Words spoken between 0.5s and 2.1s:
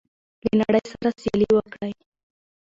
له نړۍ سره سیالي وکړئ.